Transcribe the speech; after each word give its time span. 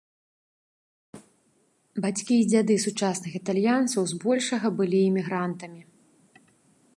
Бацькі 2.05 2.37
і 2.37 2.47
дзяды 2.53 2.73
сучасных 2.85 3.31
італьянцаў 3.41 4.01
збольшага 4.13 4.67
былі 4.81 4.99
эмігрантамі. 5.11 5.81